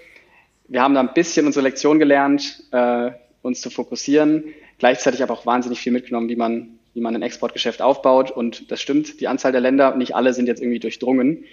[0.67, 4.45] Wir haben da ein bisschen unsere Lektion gelernt, äh, uns zu fokussieren,
[4.77, 8.31] gleichzeitig aber auch wahnsinnig viel mitgenommen, wie man, wie man ein Exportgeschäft aufbaut.
[8.31, 11.43] Und das stimmt, die Anzahl der Länder, nicht alle sind jetzt irgendwie durchdrungen.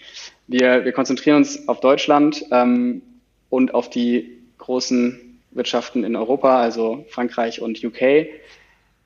[0.46, 3.03] Wir, wir konzentrieren uns auf Deutschland ähm,
[3.49, 8.29] und auf die großen Wirtschaften in Europa, also Frankreich und UK.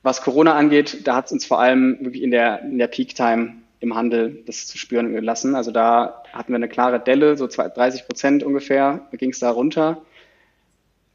[0.03, 3.55] Was Corona angeht, da hat es uns vor allem wirklich in der, in der Peak-Time
[3.85, 5.55] im Handel das zu spüren gelassen.
[5.55, 10.03] Also da hatten wir eine klare Delle, so 30 Prozent ungefähr ging es da runter.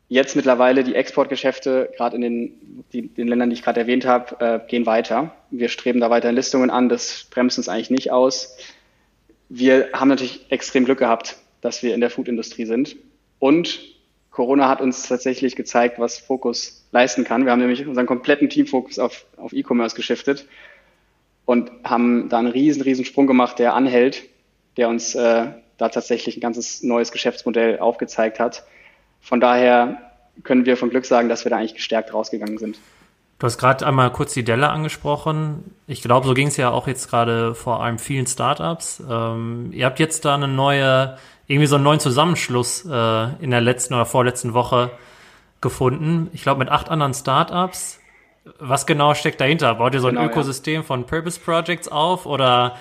[0.07, 4.63] Jetzt mittlerweile die Exportgeschäfte, gerade in den, die, den Ländern, die ich gerade erwähnt habe,
[4.63, 5.35] äh, gehen weiter.
[5.51, 8.57] Wir streben da weiter Listungen an, das bremst uns eigentlich nicht aus.
[9.49, 12.95] Wir haben natürlich extrem Glück gehabt, dass wir in der Foodindustrie sind.
[13.37, 13.79] Und
[14.31, 17.45] Corona hat uns tatsächlich gezeigt, was Fokus leisten kann.
[17.45, 20.47] Wir haben nämlich unseren kompletten Teamfokus auf, auf E-Commerce geschiftet
[21.49, 24.21] und haben da einen riesen, riesen Sprung gemacht, der anhält,
[24.77, 25.47] der uns äh,
[25.79, 28.65] da tatsächlich ein ganzes neues Geschäftsmodell aufgezeigt hat.
[29.19, 29.97] Von daher
[30.43, 32.77] können wir von Glück sagen, dass wir da eigentlich gestärkt rausgegangen sind.
[33.39, 35.73] Du hast gerade einmal kurz die Delle angesprochen.
[35.87, 39.01] Ich glaube, so ging es ja auch jetzt gerade vor allem vielen Startups.
[39.09, 43.61] Ähm, ihr habt jetzt da eine neue, irgendwie so einen neuen Zusammenschluss äh, in der
[43.61, 44.91] letzten oder vorletzten Woche
[45.61, 46.29] gefunden.
[46.31, 47.98] Ich glaube, mit acht anderen Startups.
[48.59, 49.75] Was genau steckt dahinter?
[49.75, 50.83] Baut ihr so ein genau, Ökosystem ja.
[50.83, 52.77] von Purpose Projects auf oder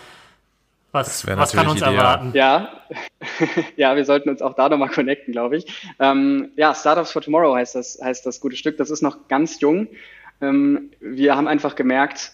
[0.90, 1.94] was, was kann uns ideal.
[1.94, 2.30] erwarten?
[2.34, 2.72] Ja,
[3.76, 5.66] ja, wir sollten uns auch da nochmal connecten, glaube ich.
[5.98, 8.78] Ähm, ja, Startups for Tomorrow heißt das, heißt das gute Stück.
[8.78, 9.88] Das ist noch ganz jung.
[10.40, 12.32] Ähm, wir haben einfach gemerkt,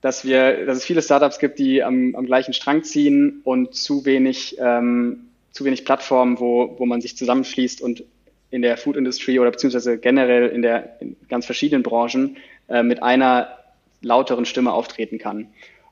[0.00, 4.04] dass wir, dass es viele Startups gibt, die am, am gleichen Strang ziehen und zu
[4.04, 8.04] wenig, ähm, zu wenig Plattformen, wo, wo man sich zusammenschließt und
[8.50, 12.36] in der Food Industry oder beziehungsweise generell in der in ganz verschiedenen Branchen
[12.72, 13.58] äh, mit einer
[14.00, 15.48] lauteren Stimme auftreten kann.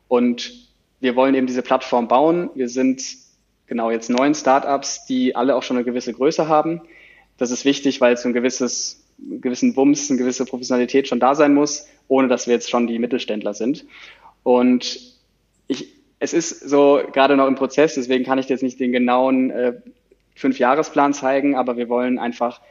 [0.08, 0.52] Und
[0.98, 2.48] wir wollen eben diese Plattform bauen.
[2.54, 3.02] Wir sind
[3.66, 6.80] genau jetzt neun Startups, die alle auch schon eine gewisse Größe haben.
[7.36, 11.20] Das ist wichtig, weil es so ein gewisses, einen gewissen Wumms, eine gewisse Professionalität schon
[11.20, 13.84] da sein muss, ohne dass wir jetzt schon die Mittelständler sind.
[14.42, 14.98] Und
[15.68, 19.50] ich, es ist so gerade noch im Prozess, deswegen kann ich jetzt nicht den genauen
[19.50, 19.74] äh,
[20.34, 22.62] Fünfjahresplan zeigen, aber wir wollen einfach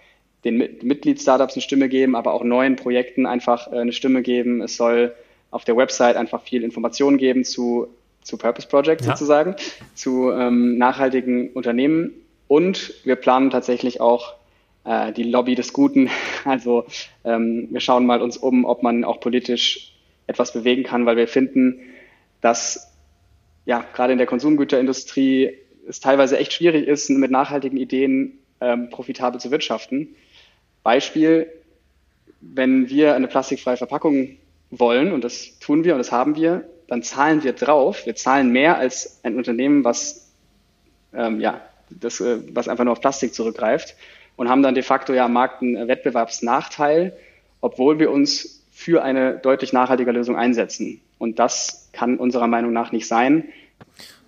[0.43, 4.61] den Mitgliedsstartups eine Stimme geben, aber auch neuen Projekten einfach äh, eine Stimme geben.
[4.61, 5.13] Es soll
[5.51, 7.87] auf der Website einfach viel Informationen geben zu,
[8.21, 9.11] zu Purpose Project ja.
[9.11, 9.55] sozusagen,
[9.95, 12.13] zu ähm, nachhaltigen Unternehmen.
[12.47, 14.35] Und wir planen tatsächlich auch
[14.85, 16.09] äh, die Lobby des Guten.
[16.45, 16.85] Also
[17.25, 19.93] ähm, wir schauen mal uns um, ob man auch politisch
[20.25, 21.81] etwas bewegen kann, weil wir finden,
[22.39, 22.93] dass
[23.65, 25.51] ja, gerade in der Konsumgüterindustrie
[25.87, 30.15] es teilweise echt schwierig ist, mit nachhaltigen Ideen ähm, profitabel zu wirtschaften.
[30.83, 31.47] Beispiel,
[32.41, 34.37] wenn wir eine plastikfreie Verpackung
[34.71, 38.05] wollen, und das tun wir und das haben wir, dann zahlen wir drauf.
[38.05, 40.31] Wir zahlen mehr als ein Unternehmen, was,
[41.13, 43.95] ähm, ja, das, äh, was einfach nur auf Plastik zurückgreift
[44.35, 47.13] und haben dann de facto ja am Markt einen Wettbewerbsnachteil,
[47.61, 51.01] obwohl wir uns für eine deutlich nachhaltige Lösung einsetzen.
[51.17, 53.49] Und das kann unserer Meinung nach nicht sein.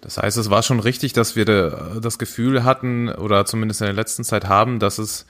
[0.02, 3.94] Das heißt, es war schon richtig, dass wir das Gefühl hatten oder zumindest in der
[3.94, 5.28] letzten Zeit haben, dass es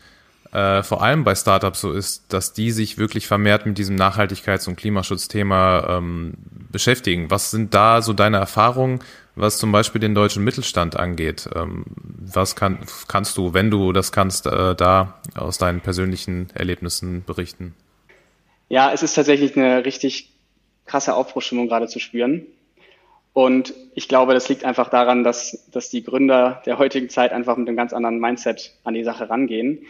[0.53, 4.67] äh, vor allem bei Startups so ist, dass die sich wirklich vermehrt mit diesem Nachhaltigkeits-
[4.67, 6.34] und Klimaschutzthema ähm,
[6.71, 7.31] beschäftigen.
[7.31, 8.99] Was sind da so deine Erfahrungen,
[9.36, 11.49] was zum Beispiel den deutschen Mittelstand angeht?
[11.55, 17.23] Ähm, was kann, kannst du, wenn du das kannst, äh, da aus deinen persönlichen Erlebnissen
[17.23, 17.73] berichten?
[18.67, 20.31] Ja, es ist tatsächlich eine richtig
[20.86, 22.45] krasse Aufbruchstimmung gerade zu spüren.
[23.34, 27.56] Und ich glaube, das liegt einfach daran, dass, dass die Gründer der heutigen Zeit einfach
[27.56, 29.86] mit einem ganz anderen Mindset an die Sache rangehen.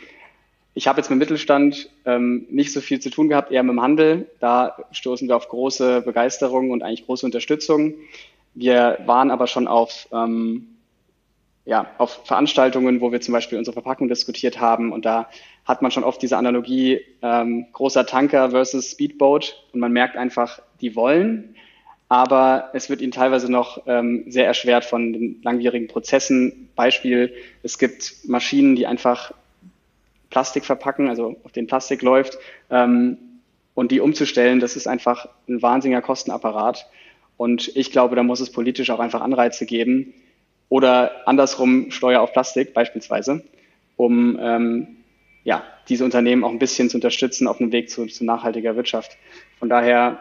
[0.73, 3.81] Ich habe jetzt mit Mittelstand ähm, nicht so viel zu tun gehabt, eher mit dem
[3.81, 4.29] Handel.
[4.39, 7.95] Da stoßen wir auf große Begeisterung und eigentlich große Unterstützung.
[8.53, 10.67] Wir waren aber schon auf, ähm,
[11.65, 14.93] ja, auf Veranstaltungen, wo wir zum Beispiel unsere Verpackung diskutiert haben.
[14.93, 15.29] Und da
[15.65, 19.61] hat man schon oft diese Analogie ähm, großer Tanker versus Speedboat.
[19.73, 21.55] Und man merkt einfach, die wollen,
[22.11, 26.67] aber es wird ihnen teilweise noch ähm, sehr erschwert von den langwierigen Prozessen.
[26.75, 29.33] Beispiel, es gibt Maschinen, die einfach
[30.29, 32.37] Plastik verpacken, also auf den Plastik läuft.
[32.69, 33.17] Ähm,
[33.75, 36.85] und die umzustellen, das ist einfach ein wahnsinniger Kostenapparat.
[37.37, 40.13] Und ich glaube, da muss es politisch auch einfach Anreize geben
[40.67, 43.41] oder andersrum Steuer auf Plastik beispielsweise,
[43.95, 44.97] um ähm,
[45.45, 49.17] ja, diese Unternehmen auch ein bisschen zu unterstützen auf dem Weg zu, zu nachhaltiger Wirtschaft.
[49.59, 50.19] Von daher,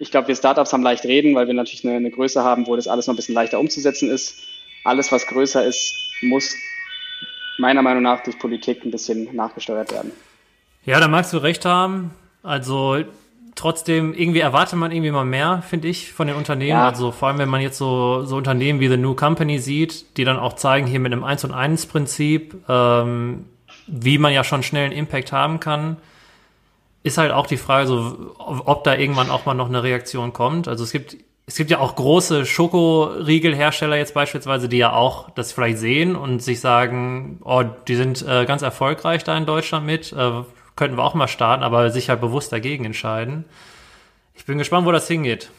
[0.00, 2.74] ich glaube, wir Startups haben leicht reden, weil wir natürlich eine, eine Größe haben, wo
[2.74, 4.42] das alles noch ein bisschen leichter umzusetzen ist.
[4.82, 6.56] Alles, was größer ist, muss
[7.58, 10.10] meiner Meinung nach durch Politik ein bisschen nachgesteuert werden.
[10.86, 12.12] Ja, da magst du recht haben.
[12.42, 13.04] Also
[13.54, 16.70] trotzdem, irgendwie erwartet man irgendwie mal mehr, finde ich, von den Unternehmen.
[16.70, 16.88] Ja.
[16.88, 20.24] Also vor allem, wenn man jetzt so, so Unternehmen wie The New Company sieht, die
[20.24, 23.44] dann auch zeigen, hier mit einem 1 und 1 Prinzip, ähm,
[23.86, 25.98] wie man ja schon schnell einen Impact haben kann,
[27.02, 30.68] ist halt auch die Frage, so, ob da irgendwann auch mal noch eine Reaktion kommt.
[30.68, 31.16] Also es gibt
[31.50, 36.40] es gibt ja auch große Schokoriegelhersteller jetzt beispielsweise, die ja auch das vielleicht sehen und
[36.40, 40.30] sich sagen, oh, die sind äh, ganz erfolgreich da in Deutschland mit, äh,
[40.76, 43.46] könnten wir auch mal starten, aber sich halt bewusst dagegen entscheiden.
[44.36, 45.50] Ich bin gespannt, wo das hingeht.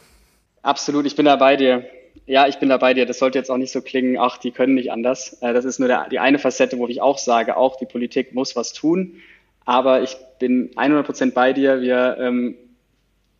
[0.62, 1.84] Absolut, ich bin da bei dir.
[2.24, 3.04] Ja, ich bin da bei dir.
[3.04, 5.42] Das sollte jetzt auch nicht so klingen, ach, die können nicht anders.
[5.42, 8.32] Äh, das ist nur der, die eine Facette, wo ich auch sage, auch die Politik
[8.32, 9.16] muss was tun.
[9.64, 11.80] Aber ich bin 100 Prozent bei dir.
[11.80, 12.56] Wir, ähm,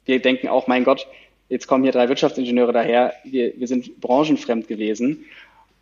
[0.04, 1.06] wir denken auch, mein Gott,
[1.48, 5.24] jetzt kommen hier drei Wirtschaftsingenieure daher, wir, wir sind branchenfremd gewesen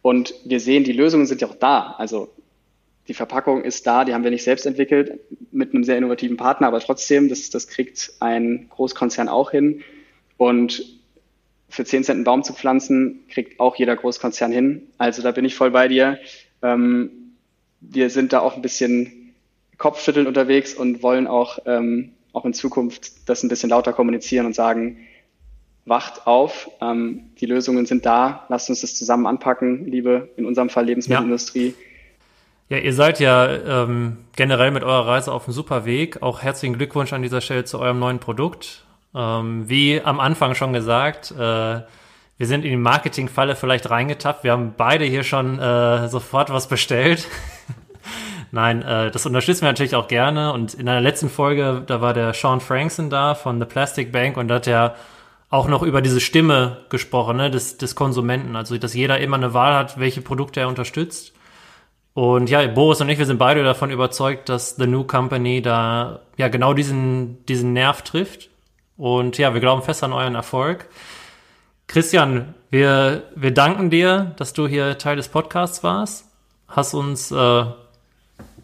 [0.03, 1.95] und wir sehen, die Lösungen sind ja auch da.
[1.99, 2.29] Also
[3.09, 6.69] die Verpackung ist da, die haben wir nicht selbst entwickelt mit einem sehr innovativen Partner,
[6.69, 9.83] aber trotzdem, das, das kriegt ein Großkonzern auch hin.
[10.37, 10.85] Und
[11.69, 14.89] für 10 Cent einen Baum zu pflanzen, kriegt auch jeder Großkonzern hin.
[14.99, 16.19] Also da bin ich voll bei dir.
[16.63, 17.35] Ähm,
[17.81, 19.20] wir sind da auch ein bisschen
[19.81, 24.55] Kopfschütteln unterwegs und wollen auch, ähm, auch in Zukunft das ein bisschen lauter kommunizieren und
[24.55, 24.99] sagen,
[25.87, 30.69] wacht auf, ähm, die Lösungen sind da, lasst uns das zusammen anpacken, liebe, in unserem
[30.69, 31.75] Fall Lebensmittelindustrie.
[32.69, 32.77] Ja.
[32.77, 36.23] ja ihr seid ja ähm, generell mit eurer Reise auf einem super Weg.
[36.23, 38.85] Auch herzlichen Glückwunsch an dieser Stelle zu eurem neuen Produkt.
[39.15, 44.45] Ähm, wie am Anfang schon gesagt, äh, wir sind in die Marketingfalle vielleicht reingetappt.
[44.45, 47.27] Wir haben beide hier schon äh, sofort was bestellt.
[48.53, 50.53] Nein, äh, das unterstützen wir natürlich auch gerne.
[50.53, 54.37] Und in einer letzten Folge, da war der Sean Frankson da von The Plastic Bank
[54.37, 54.97] und da hat er
[55.51, 58.57] auch noch über diese Stimme gesprochen, ne, des, des Konsumenten.
[58.57, 61.33] Also, dass jeder immer eine Wahl hat, welche Produkte er unterstützt.
[62.15, 66.21] Und ja, Boris und ich, wir sind beide davon überzeugt, dass The New Company da
[66.37, 68.49] ja genau diesen, diesen Nerv trifft.
[68.97, 70.89] Und ja, wir glauben fest an euren Erfolg.
[71.87, 76.27] Christian, wir, wir danken dir, dass du hier Teil des Podcasts warst.
[76.69, 77.65] Hast uns, äh,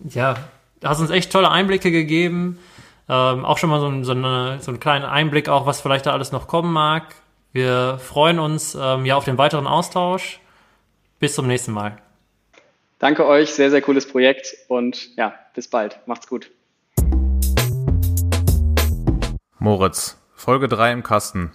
[0.08, 0.36] ja,
[0.82, 2.58] hast uns echt tolle Einblicke gegeben.
[3.08, 6.12] Ähm, auch schon mal so, so, eine, so einen kleinen Einblick auch, was vielleicht da
[6.12, 7.14] alles noch kommen mag.
[7.52, 10.40] Wir freuen uns ähm, ja auf den weiteren Austausch.
[11.18, 11.96] Bis zum nächsten Mal.
[12.98, 15.98] Danke euch, sehr, sehr cooles Projekt und ja, bis bald.
[16.06, 16.50] Macht's gut.
[19.58, 21.52] Moritz, Folge 3 im Kasten.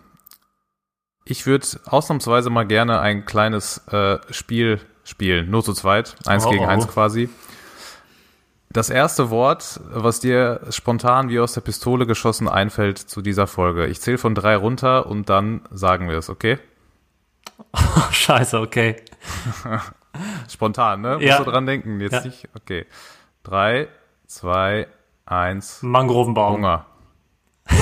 [1.25, 6.49] Ich würde ausnahmsweise mal gerne ein kleines äh, Spiel spielen, nur zu zweit, eins oh,
[6.49, 7.29] gegen eins quasi.
[8.71, 13.87] Das erste Wort, was dir spontan wie aus der Pistole geschossen einfällt zu dieser Folge.
[13.87, 16.57] Ich zähle von drei runter und dann sagen wir es, okay?
[17.73, 17.77] Oh,
[18.11, 18.95] scheiße, okay.
[20.49, 21.17] Spontan, ne?
[21.21, 21.35] Ja.
[21.37, 22.21] Musst du dran denken, jetzt Ja.
[22.23, 22.47] nicht?
[22.55, 22.85] Okay.
[23.43, 23.87] Drei,
[24.27, 24.87] zwei,
[25.25, 26.53] eins, Mangrovenbaum.
[26.55, 26.85] Hunger.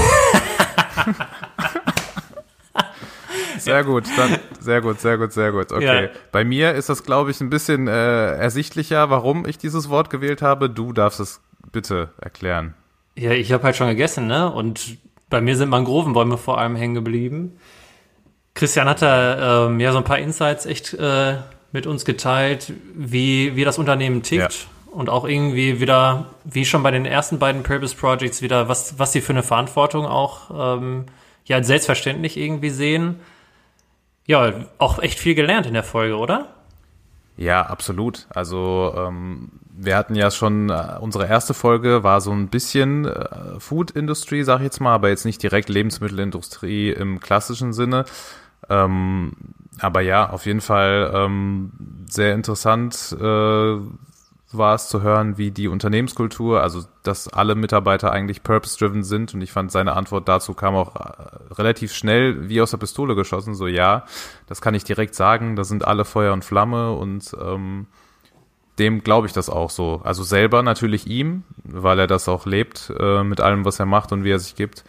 [3.63, 5.71] Sehr gut, dann, sehr gut, sehr gut, sehr gut.
[5.71, 6.03] Okay.
[6.03, 6.09] Ja.
[6.31, 10.41] Bei mir ist das, glaube ich, ein bisschen äh, ersichtlicher, warum ich dieses Wort gewählt
[10.41, 10.69] habe.
[10.69, 11.41] Du darfst es
[11.71, 12.73] bitte erklären.
[13.15, 14.51] Ja, ich habe halt schon gegessen, ne?
[14.51, 14.97] Und
[15.29, 17.57] bei mir sind Mangrovenbäume vor allem hängen geblieben.
[18.53, 21.35] Christian hat da ähm, ja so ein paar Insights echt äh,
[21.71, 24.67] mit uns geteilt, wie, wie das Unternehmen tickt.
[24.91, 29.11] Und auch irgendwie wieder, wie schon bei den ersten beiden Purpose Projects, wieder, was, was
[29.11, 31.05] sie für eine Verantwortung auch ähm,
[31.45, 33.19] ja als selbstverständlich irgendwie sehen.
[34.29, 36.49] Ja, auch echt viel gelernt in der Folge, oder?
[37.35, 38.27] Ja, absolut.
[38.29, 43.59] Also ähm, wir hatten ja schon, äh, unsere erste Folge war so ein bisschen äh,
[43.59, 48.05] Food Industry, sag ich jetzt mal, aber jetzt nicht direkt Lebensmittelindustrie im klassischen Sinne.
[48.69, 49.31] Ähm,
[49.79, 51.71] aber ja, auf jeden Fall ähm,
[52.07, 53.77] sehr interessant äh,
[54.51, 59.41] war es zu hören, wie die Unternehmenskultur, also dass alle Mitarbeiter eigentlich purpose-driven sind und
[59.41, 63.53] ich fand seine Antwort dazu kam auch äh, relativ schnell wie aus der Pistole geschossen,
[63.53, 64.05] so ja,
[64.47, 67.87] das kann ich direkt sagen, da sind alle Feuer und Flamme und ähm,
[68.79, 70.01] dem glaube ich das auch so.
[70.03, 74.11] Also selber natürlich ihm, weil er das auch lebt äh, mit allem, was er macht
[74.11, 74.83] und wie er sich gibt.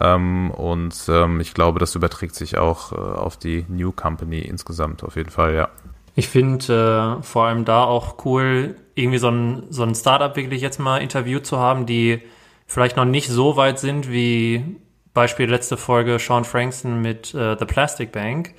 [0.00, 5.04] Ähm, und ähm, ich glaube, das überträgt sich auch äh, auf die New Company insgesamt
[5.04, 5.68] auf jeden Fall, ja.
[6.14, 10.62] Ich finde äh, vor allem da auch cool, irgendwie so ein, so ein Startup wirklich
[10.62, 12.22] jetzt mal interviewt zu haben, die
[12.66, 14.64] vielleicht noch nicht so weit sind wie
[15.12, 18.54] Beispiel letzte Folge Sean Frankston mit äh, The Plastic Bank.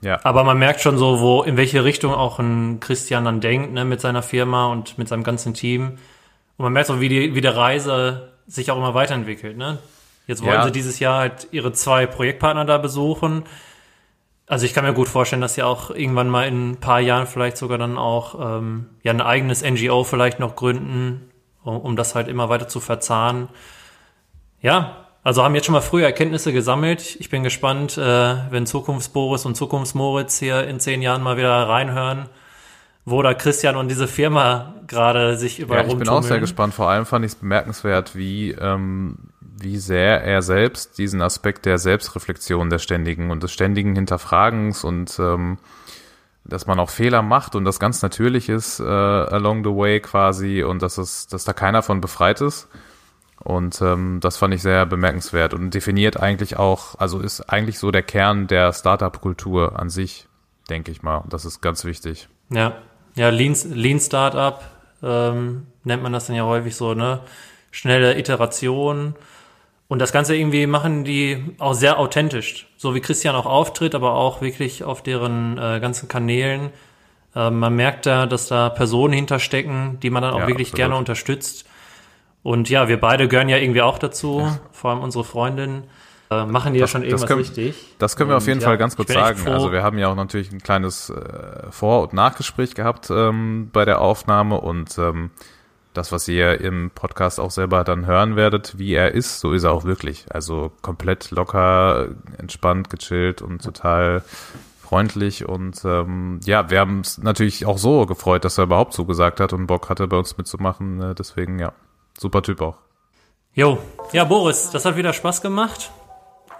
[0.00, 3.72] Ja, Aber man merkt schon so, wo, in welche Richtung auch ein Christian dann denkt,
[3.72, 5.98] ne, mit seiner Firma und mit seinem ganzen Team.
[6.56, 9.78] Und man merkt so, wie die, wie die Reise sich auch immer weiterentwickelt, ne?
[10.26, 10.64] Jetzt wollen Ja.
[10.64, 13.44] sie dieses Jahr halt ihre zwei Projektpartner da besuchen.
[14.46, 17.26] Also ich kann mir gut vorstellen, dass sie auch irgendwann mal in ein paar Jahren
[17.26, 21.30] vielleicht sogar dann auch ähm, ja ein eigenes NGO vielleicht noch gründen,
[21.62, 23.48] um, um das halt immer weiter zu verzahnen.
[24.60, 27.16] Ja, also haben jetzt schon mal frühe Erkenntnisse gesammelt.
[27.20, 32.28] Ich bin gespannt, äh, wenn Zukunftsboris und Zukunftsmoritz hier in zehn Jahren mal wieder reinhören,
[33.04, 36.74] wo da Christian und diese Firma gerade sich überall ja ich bin auch sehr gespannt.
[36.74, 39.31] Vor allem fand ich es bemerkenswert, wie, ähm,
[39.62, 45.18] wie sehr er selbst diesen Aspekt der Selbstreflexion der Ständigen und des ständigen Hinterfragens und
[45.18, 45.58] ähm,
[46.44, 50.62] dass man auch Fehler macht und das ganz natürlich ist äh, along the way quasi
[50.62, 52.68] und dass es, dass da keiner von befreit ist.
[53.38, 57.90] Und ähm, das fand ich sehr bemerkenswert und definiert eigentlich auch, also ist eigentlich so
[57.90, 60.28] der Kern der Startup-Kultur an sich,
[60.70, 61.24] denke ich mal.
[61.28, 62.28] Das ist ganz wichtig.
[62.50, 62.76] Ja,
[63.16, 64.62] ja, Lean, Lean Startup
[65.02, 67.20] ähm, nennt man das dann ja häufig so, ne?
[67.72, 69.16] Schnelle Iteration.
[69.92, 72.66] Und das Ganze irgendwie machen die auch sehr authentisch.
[72.78, 76.70] So wie Christian auch auftritt, aber auch wirklich auf deren äh, ganzen Kanälen.
[77.36, 80.76] Äh, man merkt da, dass da Personen hinterstecken, die man dann auch Ja, wirklich absolut.
[80.78, 81.66] gerne unterstützt.
[82.42, 85.82] Und ja, wir beide gehören ja irgendwie auch dazu, vor allem unsere Freundin.
[86.30, 87.74] Äh, machen die ja Das- schon das irgendwas können- richtig.
[87.98, 89.46] Das können wir auf Und jeden ja, Fall ganz ich kurz sagen.
[89.46, 93.84] Also wir haben ja auch natürlich ein kleines äh, Vor- und Nachgespräch gehabt ähm, bei
[93.84, 95.30] der Aufnahme und ähm,
[95.94, 99.64] das, was ihr im Podcast auch selber dann hören werdet, wie er ist, so ist
[99.64, 100.26] er auch wirklich.
[100.30, 104.22] Also komplett locker, entspannt, gechillt und total
[104.80, 109.40] freundlich und ähm, ja, wir haben es natürlich auch so gefreut, dass er überhaupt zugesagt
[109.40, 111.00] hat und Bock hatte, bei uns mitzumachen.
[111.00, 111.72] Äh, deswegen ja,
[112.18, 112.76] super Typ auch.
[113.54, 113.78] Jo,
[114.12, 115.90] ja, Boris, das hat wieder Spaß gemacht.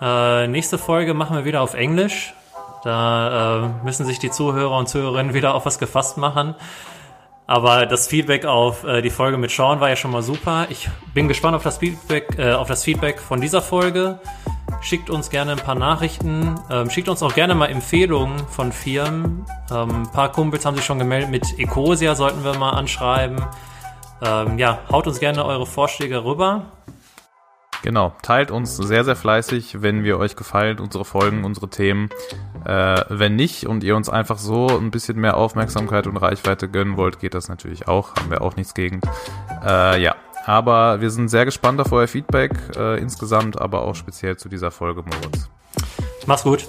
[0.01, 2.35] Äh, nächste Folge machen wir wieder auf Englisch.
[2.85, 6.55] Da äh, müssen sich die Zuhörer und Zuhörerinnen wieder auf was gefasst machen.
[7.47, 10.67] Aber das Feedback auf äh, die Folge mit Sean war ja schon mal super.
[10.71, 14.21] Ich bin gespannt auf das Feedback, äh, auf das Feedback von dieser Folge.
[14.81, 16.55] Schickt uns gerne ein paar Nachrichten.
[16.71, 19.45] Ähm, schickt uns auch gerne mal Empfehlungen von Firmen.
[19.71, 23.45] Ähm, ein paar Kumpels haben sich schon gemeldet mit Ecosia, sollten wir mal anschreiben.
[24.25, 26.67] Ähm, ja, haut uns gerne eure Vorschläge rüber.
[27.83, 32.11] Genau, teilt uns sehr, sehr fleißig, wenn wir euch gefallen, unsere Folgen, unsere Themen.
[32.65, 36.97] Äh, wenn nicht und ihr uns einfach so ein bisschen mehr Aufmerksamkeit und Reichweite gönnen
[36.97, 38.15] wollt, geht das natürlich auch.
[38.15, 39.01] Haben wir auch nichts gegen.
[39.67, 40.15] Äh, ja,
[40.47, 44.71] aber wir sind sehr gespannt auf euer Feedback äh, insgesamt, aber auch speziell zu dieser
[44.71, 45.49] Folge, Moritz.
[46.27, 46.69] Mach's gut.